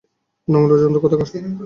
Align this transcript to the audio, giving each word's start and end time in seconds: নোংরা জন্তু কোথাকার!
নোংরা 0.47 0.75
জন্তু 0.81 0.99
কোথাকার! 1.01 1.27